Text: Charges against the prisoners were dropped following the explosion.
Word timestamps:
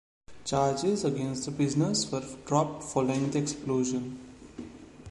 Charges 0.45 1.03
against 1.05 1.45
the 1.45 1.51
prisoners 1.51 2.11
were 2.11 2.25
dropped 2.47 2.81
following 2.83 3.29
the 3.29 3.37
explosion. 3.37 4.17